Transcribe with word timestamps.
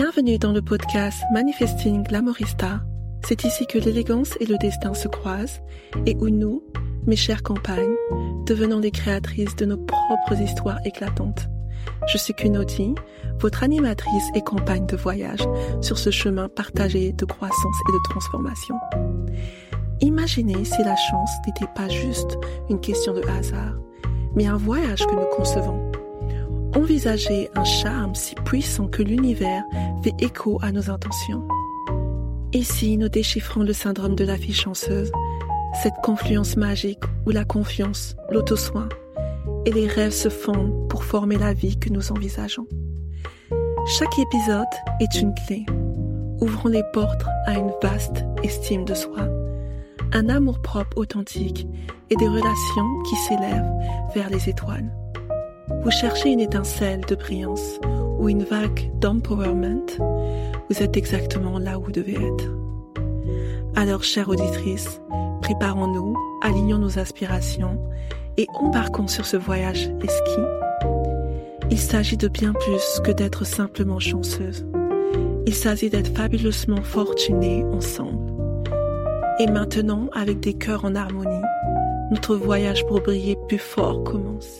Bienvenue 0.00 0.38
dans 0.38 0.52
le 0.52 0.62
podcast 0.62 1.24
Manifesting 1.32 2.04
Glamorista. 2.04 2.82
C'est 3.26 3.42
ici 3.42 3.66
que 3.66 3.78
l'élégance 3.78 4.36
et 4.38 4.46
le 4.46 4.56
destin 4.56 4.94
se 4.94 5.08
croisent 5.08 5.60
et 6.06 6.14
où 6.20 6.28
nous, 6.28 6.62
mes 7.08 7.16
chères 7.16 7.42
compagnes, 7.42 7.96
devenons 8.46 8.78
les 8.78 8.92
créatrices 8.92 9.56
de 9.56 9.64
nos 9.64 9.76
propres 9.76 10.40
histoires 10.40 10.78
éclatantes. 10.84 11.48
Je 12.06 12.16
suis 12.16 12.32
Kunoti, 12.32 12.94
votre 13.40 13.64
animatrice 13.64 14.28
et 14.36 14.40
compagne 14.40 14.86
de 14.86 14.96
voyage 14.96 15.42
sur 15.80 15.98
ce 15.98 16.10
chemin 16.12 16.48
partagé 16.48 17.12
de 17.12 17.24
croissance 17.24 17.76
et 17.88 17.92
de 17.92 18.10
transformation. 18.10 18.76
Imaginez 20.00 20.64
si 20.64 20.80
la 20.84 20.94
chance 20.94 21.30
n'était 21.44 21.72
pas 21.74 21.88
juste 21.88 22.38
une 22.70 22.78
question 22.78 23.14
de 23.14 23.22
hasard, 23.22 23.74
mais 24.36 24.46
un 24.46 24.58
voyage 24.58 25.04
que 25.04 25.14
nous 25.16 25.36
concevons. 25.36 25.90
Envisagez 26.74 27.50
un 27.54 27.64
charme 27.64 28.14
si 28.14 28.34
puissant 28.34 28.88
que 28.88 29.02
l'univers 29.02 29.64
fait 30.02 30.14
écho 30.20 30.58
à 30.62 30.70
nos 30.70 30.90
intentions. 30.90 31.46
Ici, 32.52 32.96
nous 32.96 33.08
déchiffrons 33.08 33.62
le 33.62 33.72
syndrome 33.72 34.14
de 34.14 34.24
la 34.24 34.36
fille 34.36 34.54
chanceuse, 34.54 35.10
cette 35.82 35.96
confluence 36.02 36.56
magique 36.56 37.02
où 37.26 37.30
la 37.30 37.44
confiance, 37.44 38.16
l'auto-soin 38.30 38.88
et 39.64 39.72
les 39.72 39.86
rêves 39.86 40.12
se 40.12 40.28
fondent 40.28 40.88
pour 40.88 41.04
former 41.04 41.36
la 41.36 41.52
vie 41.52 41.78
que 41.78 41.90
nous 41.90 42.12
envisageons. 42.12 42.66
Chaque 43.98 44.18
épisode 44.18 44.66
est 45.00 45.20
une 45.20 45.34
clé, 45.34 45.64
ouvrant 46.40 46.68
les 46.68 46.84
portes 46.92 47.24
à 47.46 47.54
une 47.54 47.72
vaste 47.82 48.24
estime 48.42 48.84
de 48.84 48.94
soi, 48.94 49.28
un 50.12 50.28
amour-propre 50.28 50.96
authentique 50.96 51.66
et 52.10 52.16
des 52.16 52.28
relations 52.28 53.02
qui 53.08 53.16
s'élèvent 53.16 53.72
vers 54.14 54.30
les 54.30 54.48
étoiles. 54.48 54.90
Vous 55.82 55.90
cherchez 55.90 56.30
une 56.30 56.40
étincelle 56.40 57.02
de 57.06 57.14
brillance 57.14 57.78
ou 58.18 58.28
une 58.28 58.42
vague 58.42 58.90
d'empowerment, 58.98 59.86
vous 60.68 60.82
êtes 60.82 60.96
exactement 60.96 61.58
là 61.58 61.78
où 61.78 61.84
vous 61.84 61.92
devez 61.92 62.14
être. 62.14 62.44
Alors, 63.76 64.02
chère 64.02 64.28
auditrice, 64.28 65.00
préparons-nous, 65.40 66.16
alignons 66.42 66.78
nos 66.78 66.98
aspirations 66.98 67.80
et 68.36 68.46
embarquons 68.54 69.06
sur 69.06 69.24
ce 69.24 69.36
voyage 69.36 69.88
esquis. 70.02 70.46
Il 71.70 71.78
s'agit 71.78 72.16
de 72.16 72.28
bien 72.28 72.52
plus 72.52 73.00
que 73.04 73.12
d'être 73.12 73.44
simplement 73.44 74.00
chanceuse. 74.00 74.66
Il 75.46 75.54
s'agit 75.54 75.90
d'être 75.90 76.14
fabuleusement 76.14 76.82
fortunés 76.82 77.64
ensemble. 77.72 78.32
Et 79.38 79.46
maintenant, 79.46 80.08
avec 80.12 80.40
des 80.40 80.54
cœurs 80.54 80.84
en 80.84 80.94
harmonie, 80.94 81.44
notre 82.10 82.36
voyage 82.36 82.84
pour 82.86 83.00
briller 83.00 83.38
plus 83.48 83.58
fort 83.58 84.02
commence. 84.02 84.58